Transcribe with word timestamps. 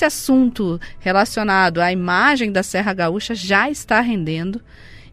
esse 0.00 0.04
assunto 0.04 0.80
relacionado 0.98 1.78
à 1.80 1.92
imagem 1.92 2.50
da 2.50 2.62
Serra 2.62 2.94
Gaúcha 2.94 3.34
já 3.34 3.68
está 3.68 4.00
rendendo. 4.00 4.60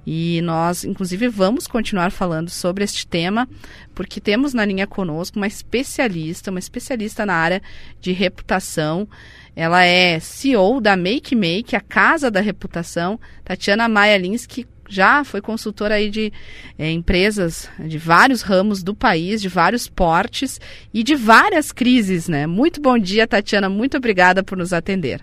E 0.05 0.41
nós, 0.41 0.85
inclusive, 0.85 1.27
vamos 1.27 1.67
continuar 1.67 2.11
falando 2.11 2.49
sobre 2.49 2.85
este 2.85 3.05
tema, 3.05 3.45
porque 3.93 4.21
temos 4.21 4.53
na 4.53 4.63
linha 4.63 4.87
conosco 4.87 5.35
uma 5.35 5.47
especialista, 5.47 6.49
uma 6.49 6.59
especialista 6.59 7.25
na 7.25 7.33
área 7.33 7.61
de 7.99 8.13
reputação. 8.13 9.05
Ela 9.53 9.83
é 9.83 10.17
CEO 10.21 10.79
da 10.79 10.95
Make 10.95 11.35
Make, 11.35 11.75
a 11.75 11.81
Casa 11.81 12.31
da 12.31 12.39
Reputação, 12.39 13.19
Tatiana 13.43 13.89
Maia 13.89 14.17
Lins, 14.17 14.45
que 14.45 14.65
já 14.89 15.23
foi 15.23 15.41
consultora 15.41 15.95
aí 15.95 16.09
de 16.09 16.31
é, 16.77 16.89
empresas 16.89 17.69
de 17.79 17.97
vários 17.97 18.41
ramos 18.41 18.83
do 18.83 18.95
país, 18.95 19.41
de 19.41 19.49
vários 19.49 19.87
portes 19.87 20.59
e 20.93 21.03
de 21.03 21.15
várias 21.15 21.71
crises, 21.71 22.27
né? 22.27 22.47
Muito 22.47 22.81
bom 22.81 22.97
dia, 22.97 23.27
Tatiana. 23.27 23.69
Muito 23.69 23.97
obrigada 23.97 24.43
por 24.43 24.57
nos 24.57 24.73
atender. 24.73 25.21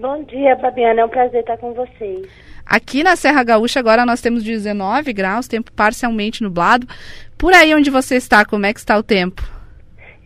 Bom 0.00 0.22
dia, 0.24 0.56
Fabiana. 0.56 1.02
É 1.02 1.04
um 1.04 1.08
prazer 1.08 1.40
estar 1.40 1.56
com 1.56 1.72
vocês. 1.72 2.26
Aqui 2.66 3.02
na 3.02 3.16
Serra 3.16 3.42
Gaúcha 3.42 3.80
agora 3.80 4.04
nós 4.04 4.20
temos 4.20 4.44
19 4.44 5.12
graus, 5.12 5.48
tempo 5.48 5.72
parcialmente 5.72 6.42
nublado. 6.42 6.86
Por 7.38 7.54
aí 7.54 7.74
onde 7.74 7.90
você 7.90 8.16
está, 8.16 8.44
como 8.44 8.66
é 8.66 8.74
que 8.74 8.80
está 8.80 8.98
o 8.98 9.02
tempo? 9.02 9.57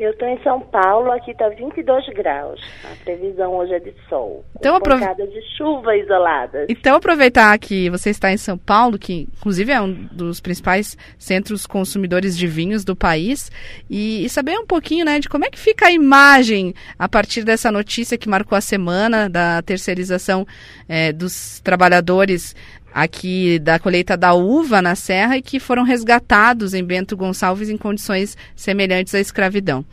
Eu 0.02 0.11
estou 0.11 0.27
em 0.27 0.42
São 0.42 0.61
Paulo, 0.61 1.12
aqui 1.12 1.30
está 1.30 1.48
22 1.48 2.09
graus. 2.09 2.60
A 2.83 3.05
previsão 3.05 3.55
hoje 3.55 3.74
é 3.74 3.79
de 3.79 3.95
sol. 4.09 4.45
Então, 4.59 4.74
aprove... 4.74 5.05
de 5.27 5.56
chuva 5.56 5.97
isolada. 5.97 6.66
Então, 6.69 6.97
aproveitar 6.97 7.56
que 7.60 7.88
você 7.88 8.10
está 8.10 8.33
em 8.33 8.37
São 8.37 8.59
Paulo, 8.59 8.98
que 8.98 9.29
inclusive 9.38 9.70
é 9.70 9.80
um 9.80 9.93
dos 10.10 10.41
principais 10.41 10.98
centros 11.16 11.69
consumidores 11.69 12.37
de 12.37 12.48
vinhos 12.48 12.84
do 12.84 12.96
país, 12.96 13.48
e, 13.88 14.24
e 14.24 14.29
saber 14.29 14.59
um 14.59 14.66
pouquinho 14.66 15.05
né, 15.05 15.20
de 15.20 15.29
como 15.29 15.45
é 15.45 15.51
que 15.51 15.59
fica 15.59 15.87
a 15.87 15.93
imagem 15.93 16.74
a 16.98 17.09
partir 17.09 17.45
dessa 17.45 17.71
notícia 17.71 18.19
que 18.19 18.29
marcou 18.29 18.59
a 18.59 18.60
semana 18.60 19.30
da 19.30 19.62
terceirização 19.62 20.45
é, 20.88 21.12
dos 21.12 21.60
trabalhadores 21.60 22.57
aqui 22.95 23.59
da 23.59 23.79
colheita 23.79 24.16
da 24.16 24.35
uva 24.35 24.82
na 24.82 24.95
Serra 24.95 25.37
e 25.37 25.43
que 25.43 25.59
foram 25.59 25.82
resgatados 25.85 26.74
em 26.74 26.85
Bento 26.85 27.16
Gonçalves 27.16 27.71
em 27.71 27.79
condições 27.79 28.37
semelhantes 28.54 29.15
à 29.15 29.21
escravidão. 29.21 29.84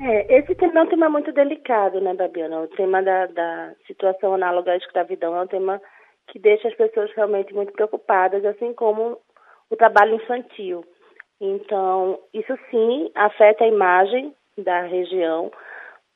É, 0.00 0.38
esse 0.38 0.54
tema 0.54 0.80
é 0.80 0.82
um 0.84 0.88
tema 0.88 1.08
muito 1.08 1.32
delicado, 1.32 2.00
né, 2.00 2.14
Babiana? 2.14 2.60
O 2.60 2.68
tema 2.68 3.02
da, 3.02 3.26
da 3.26 3.72
situação 3.86 4.34
análoga 4.34 4.72
à 4.72 4.76
escravidão 4.76 5.36
é 5.36 5.42
um 5.42 5.46
tema 5.46 5.80
que 6.28 6.38
deixa 6.38 6.68
as 6.68 6.74
pessoas 6.74 7.10
realmente 7.16 7.52
muito 7.52 7.72
preocupadas, 7.72 8.44
assim 8.44 8.72
como 8.74 9.18
o 9.70 9.76
trabalho 9.76 10.14
infantil. 10.14 10.84
Então, 11.40 12.18
isso 12.32 12.56
sim 12.70 13.10
afeta 13.14 13.64
a 13.64 13.68
imagem 13.68 14.32
da 14.56 14.82
região, 14.82 15.50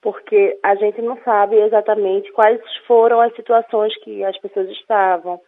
porque 0.02 0.58
a 0.62 0.74
gente 0.74 1.00
não 1.00 1.16
sabe 1.22 1.56
exatamente 1.56 2.30
quais 2.32 2.60
foram 2.86 3.20
as 3.20 3.34
situações 3.36 3.96
que 4.02 4.22
as 4.24 4.36
pessoas 4.38 4.68
estavam. 4.70 5.40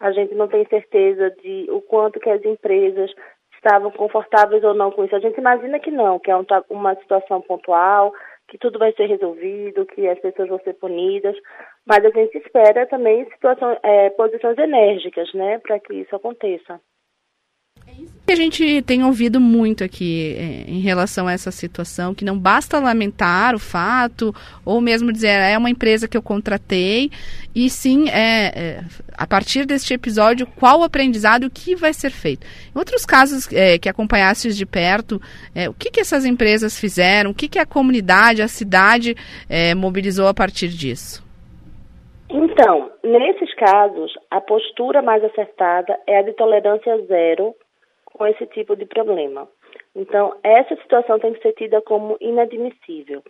A 0.00 0.10
gente 0.10 0.34
não 0.34 0.48
tem 0.48 0.66
certeza 0.66 1.30
de 1.42 1.66
o 1.70 1.80
quanto 1.80 2.18
que 2.18 2.28
as 2.28 2.44
empresas 2.44 3.10
estavam 3.54 3.90
confortáveis 3.92 4.64
ou 4.64 4.74
não 4.74 4.90
com 4.90 5.04
isso. 5.04 5.14
A 5.14 5.20
gente 5.20 5.38
imagina 5.38 5.78
que 5.78 5.90
não, 5.90 6.18
que 6.18 6.30
é 6.30 6.36
um, 6.36 6.44
uma 6.70 6.94
situação 6.96 7.40
pontual, 7.40 8.12
que 8.48 8.58
tudo 8.58 8.78
vai 8.78 8.92
ser 8.92 9.06
resolvido, 9.06 9.86
que 9.86 10.08
as 10.08 10.18
pessoas 10.18 10.48
vão 10.48 10.58
ser 10.60 10.74
punidas, 10.74 11.36
mas 11.86 12.04
a 12.04 12.10
gente 12.10 12.36
espera 12.38 12.86
também 12.86 13.28
é, 13.82 14.10
posições 14.10 14.58
enérgicas, 14.58 15.32
né, 15.34 15.58
para 15.58 15.78
que 15.78 15.94
isso 15.94 16.16
aconteça 16.16 16.80
que 18.30 18.34
a 18.34 18.36
gente 18.36 18.82
tem 18.82 19.02
ouvido 19.02 19.40
muito 19.40 19.82
aqui 19.82 20.36
é, 20.38 20.70
em 20.70 20.78
relação 20.78 21.26
a 21.26 21.32
essa 21.32 21.50
situação, 21.50 22.14
que 22.14 22.24
não 22.24 22.38
basta 22.38 22.78
lamentar 22.78 23.56
o 23.56 23.58
fato, 23.58 24.32
ou 24.64 24.80
mesmo 24.80 25.12
dizer 25.12 25.40
é 25.40 25.58
uma 25.58 25.68
empresa 25.68 26.06
que 26.06 26.16
eu 26.16 26.22
contratei, 26.22 27.10
e 27.52 27.68
sim, 27.68 28.08
é, 28.08 28.52
é 28.54 28.84
a 29.18 29.26
partir 29.26 29.66
deste 29.66 29.94
episódio, 29.94 30.46
qual 30.46 30.78
o 30.78 30.84
aprendizado 30.84 31.44
o 31.44 31.50
que 31.50 31.74
vai 31.74 31.92
ser 31.92 32.10
feito. 32.10 32.46
Em 32.72 32.78
outros 32.78 33.04
casos 33.04 33.52
é, 33.52 33.76
que 33.78 33.88
acompanhastes 33.88 34.56
de 34.56 34.64
perto, 34.64 35.20
é, 35.52 35.68
o 35.68 35.74
que, 35.74 35.90
que 35.90 35.98
essas 35.98 36.24
empresas 36.24 36.78
fizeram, 36.78 37.32
o 37.32 37.34
que, 37.34 37.48
que 37.48 37.58
a 37.58 37.66
comunidade, 37.66 38.42
a 38.42 38.48
cidade 38.48 39.16
é, 39.48 39.74
mobilizou 39.74 40.28
a 40.28 40.34
partir 40.34 40.68
disso? 40.68 41.28
Então, 42.30 42.92
nesses 43.02 43.52
casos, 43.56 44.12
a 44.30 44.40
postura 44.40 45.02
mais 45.02 45.24
acertada 45.24 45.98
é 46.06 46.20
a 46.20 46.22
de 46.22 46.32
tolerância 46.34 46.96
zero 47.08 47.56
com 48.20 48.26
esse 48.26 48.46
tipo 48.48 48.76
de 48.76 48.84
problema. 48.84 49.48
Então, 49.96 50.36
essa 50.42 50.76
situação 50.76 51.18
tem 51.18 51.32
que 51.32 51.40
ser 51.40 51.54
tida 51.54 51.80
como 51.80 52.18
inadmissível. 52.20 53.22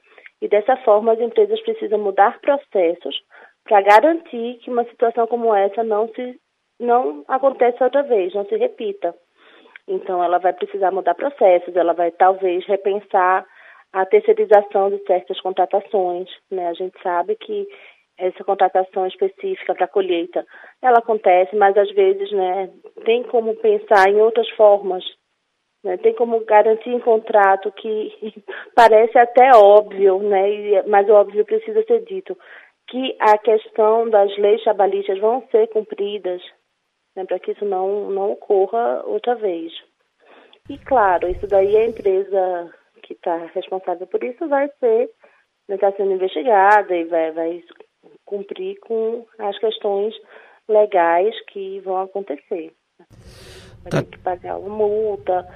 E 0.43 0.49
dessa 0.49 0.77
forma, 0.79 1.13
as 1.13 1.21
empresas 1.21 1.61
precisam 1.61 2.01
mudar 2.01 2.41
processos 2.41 3.23
para 3.63 3.83
garantir 3.83 4.59
que 4.59 4.69
uma 4.69 4.83
situação 4.87 5.29
como 5.29 5.55
essa 5.55 5.85
não 5.85 6.09
se 6.09 6.37
não 6.81 7.25
aconteça 7.29 7.85
outra 7.85 8.03
vez, 8.03 8.35
não 8.35 8.45
se 8.47 8.57
repita. 8.57 9.15
Então, 9.87 10.25
ela 10.25 10.39
vai 10.39 10.53
precisar 10.55 10.91
mudar 10.91 11.15
processos, 11.15 11.77
ela 11.77 11.93
vai 11.93 12.11
talvez 12.11 12.67
repensar 12.67 13.47
a 13.93 14.05
terceirização 14.05 14.91
de 14.91 14.99
certas 15.05 15.41
contratações. 15.41 16.29
Né? 16.51 16.67
A 16.67 16.75
gente 16.75 17.01
sabe 17.01 17.37
que 17.37 17.69
essa 18.21 18.45
contratação 18.45 19.07
específica 19.07 19.75
para 19.75 19.89
colheita, 19.89 20.47
ela 20.83 20.99
acontece, 20.99 21.57
mas 21.57 21.77
às 21.77 21.91
vezes, 21.93 22.31
né, 22.33 22.71
tem 23.05 23.23
como 23.25 23.55
pensar 23.57 24.09
em 24.09 24.21
outras 24.21 24.49
formas, 24.51 25.05
né, 25.83 25.97
tem 25.97 26.15
como 26.15 26.45
garantir 26.45 26.91
em 26.91 27.01
contrato 27.01 27.73
que 27.73 28.13
parece 28.75 29.19
até 29.19 29.51
óbvio, 29.55 30.19
né, 30.21 30.83
mas 30.87 31.09
o 31.09 31.13
óbvio 31.13 31.45
precisa 31.45 31.83
ser 31.85 32.05
dito, 32.05 32.37
que 32.89 33.17
a 33.21 33.39
questão 33.39 34.09
das 34.09 34.37
leis 34.37 34.63
trabalhistas 34.63 35.19
vão 35.19 35.47
ser 35.51 35.69
cumpridas, 35.69 36.43
né, 37.17 37.25
para 37.25 37.39
que 37.39 37.53
isso 37.53 37.65
não, 37.65 38.11
não 38.11 38.33
ocorra 38.33 39.03
outra 39.07 39.35
vez. 39.35 39.73
E 40.69 40.79
claro, 40.79 41.29
isso 41.29 41.47
daí 41.47 41.77
a 41.77 41.87
empresa 41.87 42.75
que 43.03 43.15
está 43.15 43.37
responsável 43.55 44.07
por 44.07 44.23
isso 44.23 44.47
vai 44.47 44.69
ser 44.79 45.11
está 45.75 45.93
sendo 45.93 46.13
investigada 46.13 46.95
e 46.95 47.05
vai, 47.05 47.31
vai 47.33 47.65
cumprir 48.25 48.79
com 48.81 49.27
as 49.39 49.59
questões 49.59 50.15
legais 50.69 51.35
que 51.53 51.81
vão 51.81 52.03
acontecer. 52.03 52.73
Vai 53.83 53.91
tá. 53.91 54.03
ter 54.03 54.11
que 54.11 54.19
pagar 54.19 54.59
uma 54.59 54.77
multa, 54.77 55.47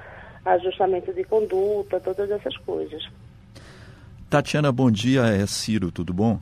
ajustamento 0.44 1.12
de 1.12 1.24
conduta, 1.24 2.00
todas 2.00 2.30
essas 2.30 2.56
coisas. 2.58 3.06
Tatiana, 4.28 4.72
bom 4.72 4.90
dia. 4.90 5.22
É 5.22 5.46
Ciro, 5.46 5.92
tudo 5.92 6.12
bom? 6.12 6.38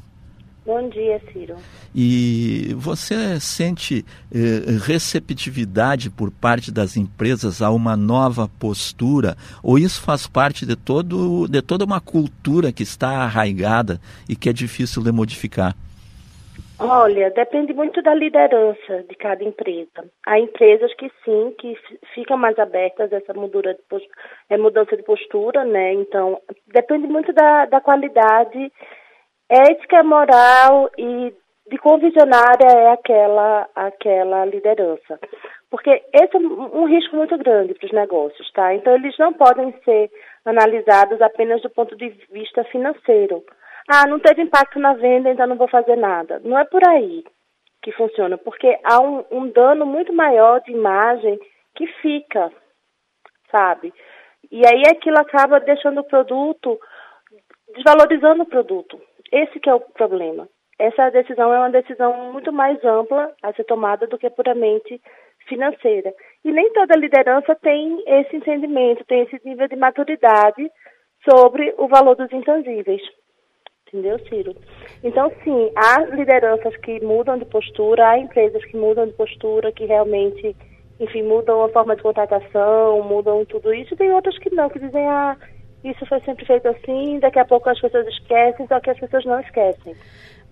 Bom 0.64 0.88
dia, 0.88 1.20
Ciro. 1.32 1.56
E 1.92 2.72
você 2.78 3.40
sente 3.40 4.04
eh, 4.32 4.78
receptividade 4.80 6.08
por 6.08 6.30
parte 6.30 6.70
das 6.70 6.96
empresas 6.96 7.60
a 7.60 7.70
uma 7.70 7.96
nova 7.96 8.48
postura? 8.60 9.36
Ou 9.60 9.76
isso 9.76 10.00
faz 10.00 10.28
parte 10.28 10.64
de, 10.64 10.76
todo, 10.76 11.48
de 11.48 11.60
toda 11.60 11.84
uma 11.84 12.00
cultura 12.00 12.72
que 12.72 12.84
está 12.84 13.24
arraigada 13.24 14.00
e 14.28 14.36
que 14.36 14.48
é 14.48 14.52
difícil 14.52 15.02
de 15.02 15.10
modificar? 15.10 15.76
Olha, 16.84 17.30
depende 17.30 17.72
muito 17.72 18.02
da 18.02 18.12
liderança 18.12 19.04
de 19.08 19.14
cada 19.14 19.44
empresa. 19.44 20.04
Há 20.26 20.38
empresas 20.40 20.92
que 20.94 21.10
sim, 21.24 21.54
que 21.58 21.78
ficam 22.12 22.36
mais 22.36 22.58
abertas 22.58 23.12
a 23.12 23.16
essa 23.16 23.32
mudança 23.32 23.74
de 23.74 23.82
postura, 23.82 24.14
é, 24.50 24.56
mudança 24.58 24.96
de 24.96 25.02
postura, 25.04 25.64
né? 25.64 25.92
Então, 25.94 26.40
depende 26.66 27.06
muito 27.06 27.32
da, 27.32 27.66
da 27.66 27.80
qualidade 27.80 28.72
ética, 29.48 30.02
moral 30.02 30.90
e 30.98 31.32
de 31.70 31.78
quão 31.78 31.98
visionária 31.98 32.66
é 32.66 32.90
aquela, 32.90 33.68
aquela 33.76 34.44
liderança. 34.44 35.20
Porque 35.70 36.02
esse 36.12 36.36
é 36.36 36.38
um 36.38 36.86
risco 36.86 37.16
muito 37.16 37.38
grande 37.38 37.74
para 37.74 37.86
os 37.86 37.92
negócios, 37.92 38.50
tá? 38.52 38.74
Então, 38.74 38.94
eles 38.94 39.16
não 39.18 39.32
podem 39.32 39.72
ser 39.84 40.10
analisados 40.44 41.22
apenas 41.22 41.62
do 41.62 41.70
ponto 41.70 41.96
de 41.96 42.08
vista 42.30 42.64
financeiro 42.64 43.44
ah, 43.88 44.06
não 44.06 44.18
teve 44.18 44.42
impacto 44.42 44.78
na 44.78 44.94
venda, 44.94 45.30
então 45.30 45.46
não 45.46 45.56
vou 45.56 45.68
fazer 45.68 45.96
nada. 45.96 46.40
Não 46.44 46.58
é 46.58 46.64
por 46.64 46.86
aí 46.86 47.24
que 47.82 47.92
funciona, 47.92 48.38
porque 48.38 48.78
há 48.84 49.02
um, 49.02 49.24
um 49.30 49.48
dano 49.48 49.84
muito 49.84 50.12
maior 50.12 50.60
de 50.60 50.70
imagem 50.70 51.38
que 51.74 51.86
fica, 52.00 52.52
sabe? 53.50 53.92
E 54.50 54.64
aí 54.66 54.82
aquilo 54.88 55.18
acaba 55.18 55.58
deixando 55.58 56.00
o 56.00 56.04
produto, 56.04 56.78
desvalorizando 57.74 58.44
o 58.44 58.46
produto. 58.46 59.00
Esse 59.32 59.58
que 59.58 59.68
é 59.68 59.74
o 59.74 59.80
problema. 59.80 60.48
Essa 60.78 61.10
decisão 61.10 61.52
é 61.52 61.58
uma 61.58 61.70
decisão 61.70 62.32
muito 62.32 62.52
mais 62.52 62.82
ampla 62.84 63.32
a 63.42 63.52
ser 63.52 63.64
tomada 63.64 64.06
do 64.06 64.18
que 64.18 64.28
puramente 64.30 65.00
financeira. 65.48 66.12
E 66.44 66.52
nem 66.52 66.72
toda 66.72 66.98
liderança 66.98 67.54
tem 67.56 68.02
esse 68.06 68.36
entendimento, 68.36 69.04
tem 69.04 69.22
esse 69.22 69.40
nível 69.44 69.68
de 69.68 69.76
maturidade 69.76 70.70
sobre 71.28 71.74
o 71.78 71.88
valor 71.88 72.16
dos 72.16 72.32
intangíveis. 72.32 73.02
Entendeu, 73.92 74.18
Ciro? 74.26 74.56
Então, 75.04 75.30
sim, 75.44 75.70
há 75.76 76.00
lideranças 76.16 76.74
que 76.78 76.98
mudam 77.04 77.36
de 77.36 77.44
postura, 77.44 78.08
há 78.08 78.18
empresas 78.18 78.64
que 78.64 78.74
mudam 78.74 79.06
de 79.06 79.12
postura, 79.12 79.70
que 79.70 79.84
realmente, 79.84 80.56
enfim, 80.98 81.22
mudam 81.22 81.62
a 81.62 81.68
forma 81.68 81.94
de 81.94 82.02
contratação, 82.02 83.02
mudam 83.02 83.44
tudo 83.44 83.74
isso, 83.74 83.92
e 83.92 83.96
tem 83.98 84.10
outras 84.10 84.38
que 84.38 84.48
não, 84.54 84.70
que 84.70 84.78
dizem, 84.78 85.06
ah, 85.06 85.36
isso 85.84 86.06
foi 86.06 86.20
sempre 86.20 86.44
feito 86.44 86.68
assim, 86.68 87.18
daqui 87.18 87.38
a 87.38 87.44
pouco 87.44 87.68
as 87.68 87.80
pessoas 87.80 88.06
esquecem, 88.06 88.66
só 88.66 88.80
que 88.80 88.90
as 88.90 88.98
pessoas 88.98 89.24
não 89.24 89.40
esquecem. 89.40 89.94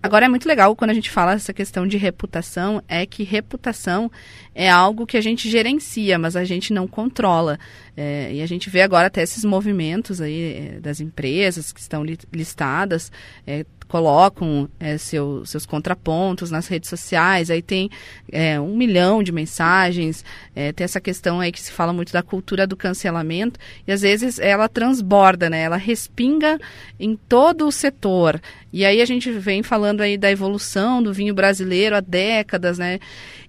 Agora 0.03 0.25
é 0.25 0.29
muito 0.29 0.47
legal 0.47 0.75
quando 0.75 0.89
a 0.89 0.95
gente 0.95 1.11
fala 1.11 1.33
essa 1.33 1.53
questão 1.53 1.85
de 1.85 1.95
reputação, 1.95 2.81
é 2.87 3.05
que 3.05 3.23
reputação 3.23 4.11
é 4.55 4.67
algo 4.67 5.05
que 5.05 5.15
a 5.15 5.21
gente 5.21 5.47
gerencia, 5.47 6.17
mas 6.17 6.35
a 6.35 6.43
gente 6.43 6.73
não 6.73 6.87
controla. 6.87 7.59
É, 7.95 8.33
e 8.33 8.41
a 8.41 8.47
gente 8.47 8.67
vê 8.67 8.81
agora 8.81 9.07
até 9.07 9.21
esses 9.21 9.45
movimentos 9.45 10.19
aí 10.19 10.73
é, 10.75 10.79
das 10.79 10.99
empresas 10.99 11.71
que 11.71 11.79
estão 11.79 12.03
listadas, 12.33 13.11
é, 13.45 13.63
colocam 13.91 14.69
é, 14.79 14.97
seu, 14.97 15.45
seus 15.45 15.65
contrapontos 15.65 16.49
nas 16.49 16.65
redes 16.65 16.89
sociais, 16.89 17.51
aí 17.51 17.61
tem 17.61 17.89
é, 18.31 18.57
um 18.57 18.73
milhão 18.73 19.21
de 19.21 19.33
mensagens, 19.33 20.23
é, 20.55 20.71
tem 20.71 20.85
essa 20.85 21.01
questão 21.01 21.41
aí 21.41 21.51
que 21.51 21.59
se 21.59 21.73
fala 21.73 21.91
muito 21.91 22.13
da 22.13 22.23
cultura 22.23 22.65
do 22.65 22.77
cancelamento, 22.77 23.59
e 23.85 23.91
às 23.91 23.99
vezes 23.99 24.39
ela 24.39 24.69
transborda, 24.69 25.49
né? 25.49 25.63
Ela 25.63 25.75
respinga 25.75 26.57
em 26.97 27.17
todo 27.17 27.67
o 27.67 27.71
setor. 27.71 28.41
E 28.71 28.85
aí 28.85 29.01
a 29.01 29.05
gente 29.05 29.29
vem 29.29 29.61
falando 29.61 29.99
aí 29.99 30.17
da 30.17 30.31
evolução 30.31 31.03
do 31.03 31.13
vinho 31.13 31.33
brasileiro 31.33 31.93
há 31.93 31.99
décadas, 31.99 32.77
né? 32.77 32.97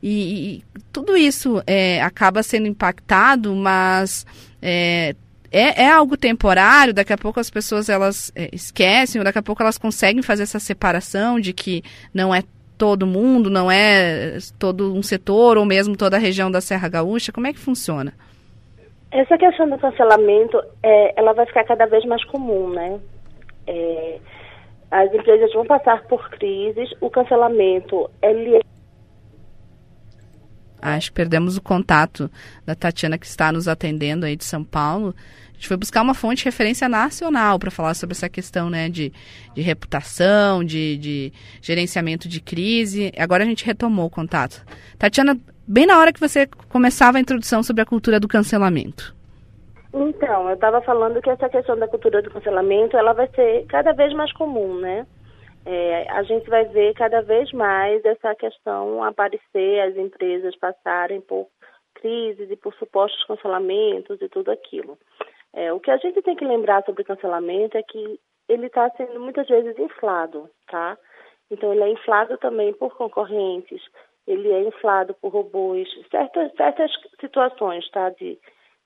E, 0.02 0.56
e 0.56 0.64
tudo 0.92 1.16
isso 1.16 1.62
é, 1.68 2.02
acaba 2.02 2.42
sendo 2.42 2.66
impactado, 2.66 3.54
mas 3.54 4.26
é, 4.60 5.14
é, 5.52 5.82
é 5.82 5.90
algo 5.90 6.16
temporário, 6.16 6.94
daqui 6.94 7.12
a 7.12 7.18
pouco 7.18 7.38
as 7.38 7.50
pessoas 7.50 7.88
elas 7.88 8.32
é, 8.34 8.48
esquecem, 8.52 9.20
ou 9.20 9.24
daqui 9.24 9.38
a 9.38 9.42
pouco 9.42 9.62
elas 9.62 9.76
conseguem 9.76 10.22
fazer 10.22 10.44
essa 10.44 10.58
separação 10.58 11.38
de 11.38 11.52
que 11.52 11.82
não 12.14 12.34
é 12.34 12.42
todo 12.78 13.06
mundo, 13.06 13.50
não 13.50 13.70
é 13.70 14.38
todo 14.58 14.94
um 14.94 15.02
setor 15.02 15.58
ou 15.58 15.64
mesmo 15.64 15.96
toda 15.96 16.16
a 16.16 16.20
região 16.20 16.50
da 16.50 16.60
Serra 16.60 16.88
Gaúcha? 16.88 17.30
Como 17.30 17.46
é 17.46 17.52
que 17.52 17.58
funciona? 17.58 18.14
Essa 19.10 19.36
questão 19.36 19.68
do 19.68 19.78
cancelamento, 19.78 20.60
é, 20.82 21.20
ela 21.20 21.34
vai 21.34 21.44
ficar 21.44 21.64
cada 21.64 21.84
vez 21.84 22.02
mais 22.06 22.24
comum, 22.24 22.70
né? 22.70 22.98
É, 23.66 24.18
as 24.90 25.12
empresas 25.12 25.52
vão 25.52 25.66
passar 25.66 26.02
por 26.04 26.30
crises, 26.30 26.90
o 27.00 27.10
cancelamento, 27.10 28.10
ele 28.22 28.56
é 28.56 28.60
Acho 30.82 31.10
que 31.10 31.14
perdemos 31.14 31.56
o 31.56 31.62
contato 31.62 32.28
da 32.66 32.74
Tatiana 32.74 33.16
que 33.16 33.24
está 33.24 33.52
nos 33.52 33.68
atendendo 33.68 34.26
aí 34.26 34.34
de 34.34 34.44
São 34.44 34.64
Paulo. 34.64 35.14
Gente 35.62 35.68
foi 35.68 35.76
buscar 35.76 36.02
uma 36.02 36.12
fonte 36.12 36.38
de 36.38 36.44
referência 36.46 36.88
nacional 36.88 37.56
para 37.56 37.70
falar 37.70 37.94
sobre 37.94 38.14
essa 38.14 38.28
questão 38.28 38.68
né, 38.68 38.88
de, 38.88 39.12
de 39.54 39.62
reputação, 39.62 40.64
de, 40.64 40.96
de 40.98 41.32
gerenciamento 41.62 42.28
de 42.28 42.42
crise. 42.42 43.12
Agora 43.16 43.44
a 43.44 43.46
gente 43.46 43.64
retomou 43.64 44.06
o 44.06 44.10
contato. 44.10 44.64
Tatiana, 44.98 45.38
bem 45.64 45.86
na 45.86 46.00
hora 46.00 46.12
que 46.12 46.18
você 46.18 46.48
começava 46.68 47.18
a 47.18 47.20
introdução 47.20 47.62
sobre 47.62 47.80
a 47.80 47.86
cultura 47.86 48.18
do 48.18 48.26
cancelamento. 48.26 49.14
Então, 49.94 50.48
eu 50.48 50.54
estava 50.54 50.82
falando 50.82 51.22
que 51.22 51.30
essa 51.30 51.48
questão 51.48 51.78
da 51.78 51.86
cultura 51.86 52.20
do 52.20 52.32
cancelamento, 52.32 52.96
ela 52.96 53.12
vai 53.12 53.28
ser 53.28 53.64
cada 53.68 53.92
vez 53.92 54.12
mais 54.14 54.32
comum, 54.32 54.80
né? 54.80 55.06
é, 55.64 56.10
a 56.10 56.24
gente 56.24 56.50
vai 56.50 56.64
ver 56.64 56.92
cada 56.94 57.20
vez 57.22 57.52
mais 57.52 58.04
essa 58.04 58.34
questão 58.34 59.04
aparecer, 59.04 59.80
as 59.80 59.96
empresas 59.96 60.56
passarem 60.56 61.20
por 61.20 61.46
crises 61.94 62.50
e 62.50 62.56
por 62.56 62.74
supostos 62.74 63.24
cancelamentos 63.26 64.20
e 64.20 64.28
tudo 64.28 64.50
aquilo. 64.50 64.98
É, 65.54 65.72
o 65.72 65.80
que 65.80 65.90
a 65.90 65.96
gente 65.98 66.22
tem 66.22 66.34
que 66.34 66.44
lembrar 66.44 66.84
sobre 66.84 67.04
cancelamento 67.04 67.76
é 67.76 67.82
que 67.82 68.18
ele 68.48 68.66
está 68.66 68.88
sendo 68.90 69.20
muitas 69.20 69.46
vezes 69.46 69.78
inflado, 69.78 70.48
tá? 70.68 70.96
Então 71.50 71.72
ele 71.72 71.82
é 71.82 71.88
inflado 71.90 72.38
também 72.38 72.72
por 72.72 72.96
concorrentes, 72.96 73.82
ele 74.26 74.50
é 74.50 74.62
inflado 74.62 75.14
por 75.14 75.32
robôs, 75.32 75.88
certas, 76.10 76.52
certas 76.54 76.90
situações, 77.20 77.88
tá, 77.90 78.10
de, 78.10 78.38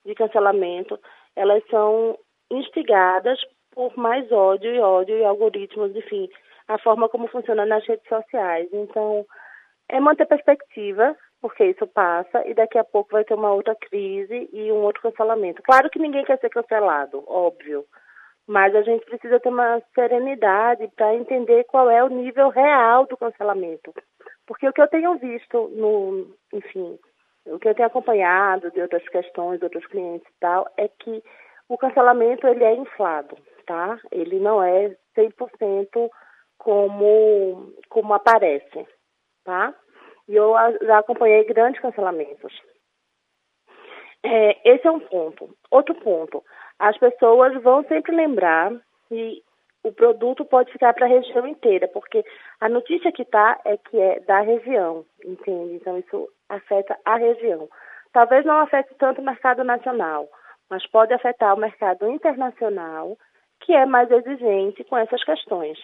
de 0.05 0.15
cancelamento, 0.15 0.99
elas 1.35 1.63
são 1.69 2.19
instigadas 2.51 3.39
por 3.73 3.97
mais 3.97 4.31
ódio 4.33 4.75
e 4.75 4.81
ódio 4.81 5.17
e 5.17 5.25
algoritmos, 5.25 5.95
enfim, 5.95 6.29
a 6.67 6.79
forma 6.79 7.09
como 7.09 7.29
funciona 7.29 7.67
nas 7.67 7.87
redes 7.87 8.09
sociais. 8.09 8.69
Então, 8.73 9.25
é 9.89 10.01
manter 10.01 10.27
perspectiva, 10.27 11.17
porque 11.41 11.65
isso 11.65 11.87
passa, 11.87 12.47
e 12.47 12.55
daqui 12.55 12.79
a 12.79 12.85
pouco 12.85 13.13
vai 13.13 13.25
ter 13.25 13.35
uma 13.35 13.53
outra 13.53 13.75
crise 13.75 14.49
e 14.53 14.73
um 14.73 14.83
outro 14.83 15.03
cancelamento. 15.03 15.63
Claro 15.63 15.91
que 15.91 15.99
ninguém 15.99 16.25
quer 16.25 16.39
ser 16.39 16.51
cancelado, 16.51 17.23
óbvio, 17.27 17.85
mas 18.47 18.75
a 18.75 18.83
gente 18.83 19.05
precisa 19.05 19.41
ter 19.41 19.49
uma 19.49 19.83
serenidade 19.95 20.89
para 20.97 21.15
entender 21.15 21.65
qual 21.65 21.91
é 21.91 22.03
o 22.03 22.09
nível 22.09 22.49
real 22.49 23.07
do 23.07 23.17
cancelamento. 23.17 23.93
Porque 24.47 24.69
o 24.69 24.73
que 24.73 24.81
eu 24.81 24.89
tenho 24.89 25.19
visto 25.19 25.69
no, 25.75 26.33
enfim, 26.53 26.99
o 27.47 27.59
que 27.59 27.69
eu 27.69 27.75
tenho 27.75 27.89
acompanhado 27.89 28.71
de 28.71 28.81
outras 28.81 29.07
questões, 29.09 29.59
de 29.59 29.65
outros 29.65 29.87
clientes 29.87 30.27
e 30.29 30.41
tal, 30.41 30.69
é 30.77 30.89
que 30.89 31.23
o 31.69 31.77
cancelamento 31.77 32.47
ele 32.47 32.63
é 32.63 32.75
inflado, 32.75 33.37
tá? 33.67 33.99
Ele 34.13 34.39
não 34.39 34.63
é 34.63 34.97
100% 35.17 36.11
como, 36.57 37.73
como 37.89 38.15
aparece, 38.15 38.87
tá? 39.45 39.75
E 40.29 40.35
eu 40.35 40.55
já 40.83 40.99
acompanhei 40.99 41.45
grandes 41.45 41.81
cancelamentos. 41.81 42.53
É, 44.23 44.75
esse 44.75 44.87
é 44.87 44.91
um 44.91 45.01
ponto. 45.01 45.57
Outro 45.71 45.95
ponto, 45.95 46.43
as 46.79 46.99
pessoas 46.99 47.63
vão 47.63 47.85
sempre 47.85 48.15
lembrar 48.15 48.73
que 49.09 49.43
o 49.85 49.93
produto 49.93 50.45
pode 50.45 50.73
ficar 50.73 50.93
para 50.95 51.07
a 51.07 51.09
região 51.09 51.47
inteira, 51.47 51.87
porque 51.87 52.25
a 52.61 52.69
notícia 52.69 53.13
que 53.13 53.23
está 53.23 53.61
é 53.65 53.77
que 53.77 54.01
é 54.01 54.19
da 54.21 54.41
região, 54.41 55.05
entende? 55.25 55.75
Então 55.75 55.97
isso 55.97 56.29
afeta 56.49 56.99
a 57.05 57.17
região. 57.17 57.69
Talvez 58.13 58.45
não 58.45 58.59
afete 58.59 58.93
tanto 58.99 59.21
o 59.21 59.25
mercado 59.25 59.63
nacional, 59.63 60.29
mas 60.69 60.85
pode 60.89 61.13
afetar 61.15 61.55
o 61.55 61.61
mercado 61.61 62.09
internacional, 62.11 63.17
que 63.61 63.73
é 63.73 63.87
mais 63.87 64.11
exigente 64.11 64.83
com 64.85 64.97
essas 64.97 65.23
questões. 65.23 65.79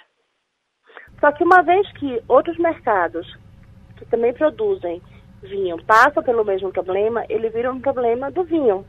Só 1.20 1.30
que 1.30 1.44
uma 1.44 1.62
vez 1.62 1.90
que 1.92 2.20
outros 2.28 2.58
mercados 2.58 3.26
que 4.02 4.10
também 4.10 4.32
produzem 4.32 5.00
vinho 5.42 5.76
passam 5.84 6.22
pelo 6.22 6.44
mesmo 6.44 6.70
problema, 6.70 7.24
ele 7.28 7.50
vira 7.50 7.72
um 7.72 7.80
problema 7.80 8.30
do 8.30 8.44
vinho. 8.44 8.84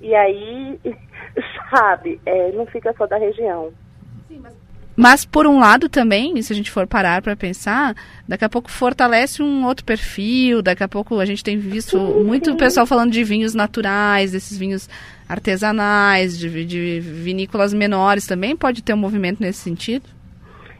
E 0.00 0.14
aí, 0.14 0.80
sabe, 1.70 2.20
é, 2.24 2.52
não 2.52 2.66
fica 2.66 2.94
só 2.96 3.06
da 3.06 3.16
região. 3.16 3.72
mas... 4.96 5.24
por 5.24 5.46
um 5.46 5.58
lado 5.58 5.88
também, 5.88 6.40
se 6.40 6.52
a 6.52 6.56
gente 6.56 6.70
for 6.70 6.86
parar 6.86 7.20
para 7.22 7.36
pensar, 7.36 7.94
daqui 8.26 8.44
a 8.44 8.48
pouco 8.48 8.70
fortalece 8.70 9.42
um 9.42 9.66
outro 9.66 9.84
perfil, 9.84 10.62
daqui 10.62 10.82
a 10.82 10.88
pouco 10.88 11.18
a 11.20 11.26
gente 11.26 11.44
tem 11.44 11.58
visto 11.58 11.98
sim, 11.98 12.24
muito 12.24 12.52
sim. 12.52 12.56
pessoal 12.56 12.86
falando 12.86 13.12
de 13.12 13.22
vinhos 13.22 13.54
naturais, 13.54 14.32
desses 14.32 14.56
vinhos 14.56 14.88
artesanais, 15.28 16.38
de, 16.38 16.64
de 16.64 17.00
vinícolas 17.00 17.74
menores 17.74 18.26
também, 18.26 18.56
pode 18.56 18.82
ter 18.82 18.94
um 18.94 18.98
movimento 18.98 19.40
nesse 19.40 19.60
sentido? 19.60 20.15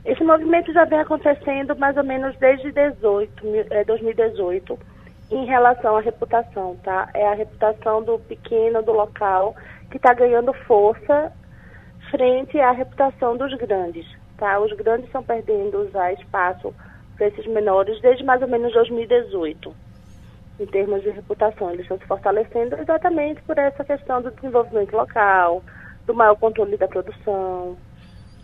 Esse 0.07 0.23
movimento 0.23 0.73
já 0.73 0.85
vem 0.85 1.01
acontecendo 1.01 1.75
mais 1.77 1.97
ou 1.97 2.05
menos 2.05 2.37
desde 2.39 2.71
18, 2.71 3.43
2018 3.85 4.73
é, 4.73 5.35
em 5.35 5.45
relação 5.47 5.97
à 5.97 6.01
reputação, 6.01 6.77
tá? 6.85 7.11
É 7.13 7.27
a 7.27 7.35
reputação 7.35 8.05
do 8.05 8.17
pequeno, 8.21 8.81
do 8.85 8.93
local, 8.93 9.57
que 9.91 9.97
está 9.97 10.15
ganhando 10.15 10.53
força 10.53 11.33
frente 12.09 12.57
à 12.61 12.71
reputação 12.71 13.37
dos 13.37 13.53
grandes, 13.55 14.07
tá? 14.39 14.61
Os 14.61 14.73
grandes 14.75 15.07
estão 15.07 15.25
perdendo 15.25 15.91
já 15.91 16.13
espaço 16.13 16.73
para 17.17 17.27
esses 17.27 17.45
menores 17.49 18.01
desde 18.01 18.23
mais 18.23 18.41
ou 18.41 18.47
menos 18.47 18.73
2018, 18.75 19.75
em 20.61 20.67
termos 20.67 21.03
de 21.03 21.11
reputação. 21.11 21.71
Eles 21.71 21.81
estão 21.81 21.99
se 21.99 22.07
fortalecendo 22.07 22.77
exatamente 22.77 23.43
por 23.43 23.59
essa 23.59 23.85
questão 23.85 24.23
do 24.23 24.31
desenvolvimento 24.31 24.97
local, 24.97 25.65
do 26.07 26.15
maior 26.15 26.37
controle 26.37 26.77
da 26.77 26.87
produção, 26.87 27.77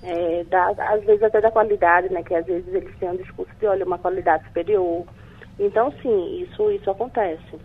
é, 0.03 0.45
da, 0.45 0.69
às 0.69 1.05
vezes 1.05 1.23
até 1.23 1.41
da 1.41 1.51
qualidade, 1.51 2.13
né? 2.13 2.23
Que 2.23 2.35
às 2.35 2.45
vezes 2.45 2.73
eles 2.75 2.97
têm 2.99 3.11
um 3.11 3.17
discurso 3.17 3.53
de, 3.59 3.67
olha, 3.67 3.85
uma 3.85 3.99
qualidade 3.99 4.45
superior. 4.47 5.05
Então, 5.59 5.93
sim, 6.03 6.43
isso, 6.43 6.71
isso 6.71 6.91
acontece. 6.91 7.59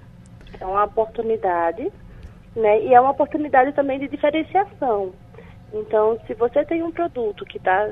É 0.60 0.66
uma 0.66 0.86
oportunidade, 0.86 1.92
né? 2.56 2.82
E 2.82 2.94
é 2.94 3.02
uma 3.02 3.12
oportunidade 3.12 3.74
também 3.74 4.00
de 4.00 4.08
diferenciação. 4.08 5.14
Então, 5.74 6.20
se 6.26 6.34
você 6.34 6.64
tem 6.66 6.84
um 6.84 6.92
produto 6.92 7.46
que 7.46 7.58
está 7.58 7.90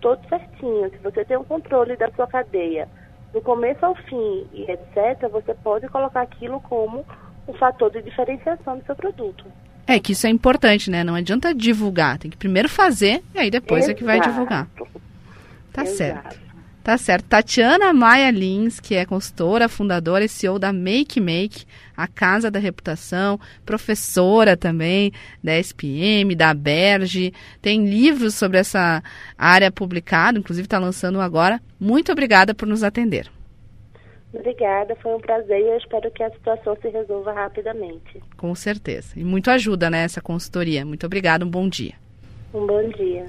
todo 0.00 0.26
certinho, 0.28 0.90
se 0.90 0.98
você 0.98 1.24
tem 1.24 1.36
um 1.36 1.44
controle 1.44 1.96
da 1.96 2.10
sua 2.12 2.26
cadeia, 2.26 2.88
do 3.32 3.40
começo 3.40 3.84
ao 3.84 3.94
fim 3.94 4.46
e 4.52 4.70
etc., 4.70 5.28
você 5.30 5.54
pode 5.54 5.88
colocar 5.88 6.22
aquilo 6.22 6.60
como 6.60 7.04
um 7.48 7.52
fator 7.54 7.90
de 7.90 8.02
diferenciação 8.02 8.78
do 8.78 8.84
seu 8.84 8.94
produto. 8.94 9.44
É 9.86 10.00
que 10.00 10.12
isso 10.12 10.26
é 10.26 10.30
importante, 10.30 10.90
né? 10.90 11.04
Não 11.04 11.14
adianta 11.14 11.54
divulgar, 11.54 12.18
tem 12.18 12.30
que 12.30 12.36
primeiro 12.36 12.68
fazer 12.68 13.22
e 13.34 13.38
aí 13.38 13.50
depois 13.50 13.84
Exato. 13.84 13.92
é 13.92 13.94
que 13.94 14.04
vai 14.04 14.20
divulgar. 14.20 14.68
Tá 15.72 15.82
Exato. 15.82 15.96
certo. 15.96 16.46
Tá 16.86 16.96
certo. 16.96 17.24
Tatiana 17.24 17.92
Maia 17.92 18.30
Lins, 18.30 18.78
que 18.78 18.94
é 18.94 19.04
consultora, 19.04 19.68
fundadora 19.68 20.24
e 20.24 20.28
CEO 20.28 20.56
da 20.56 20.72
Make 20.72 21.20
Make, 21.20 21.64
a 21.96 22.06
Casa 22.06 22.48
da 22.48 22.60
Reputação, 22.60 23.40
professora 23.64 24.56
também 24.56 25.12
da 25.42 25.58
SPM, 25.58 26.34
da 26.36 26.54
Berge, 26.54 27.32
tem 27.60 27.88
livros 27.88 28.36
sobre 28.36 28.58
essa 28.58 29.02
área 29.36 29.68
publicado, 29.72 30.38
inclusive 30.38 30.66
está 30.66 30.78
lançando 30.78 31.18
um 31.18 31.20
agora. 31.20 31.60
Muito 31.78 32.12
obrigada 32.12 32.54
por 32.54 32.68
nos 32.68 32.84
atender. 32.84 33.28
Obrigada, 34.38 34.94
foi 34.96 35.14
um 35.14 35.20
prazer 35.20 35.60
e 35.60 35.68
eu 35.68 35.78
espero 35.78 36.10
que 36.10 36.22
a 36.22 36.30
situação 36.30 36.76
se 36.80 36.88
resolva 36.88 37.32
rapidamente. 37.32 38.22
Com 38.36 38.54
certeza. 38.54 39.18
E 39.18 39.24
muito 39.24 39.50
ajuda, 39.50 39.88
né, 39.88 40.04
essa 40.04 40.20
consultoria. 40.20 40.84
Muito 40.84 41.06
obrigada, 41.06 41.44
um 41.44 41.50
bom 41.50 41.68
dia. 41.68 41.94
Um 42.52 42.66
bom 42.66 42.88
dia. 42.90 43.26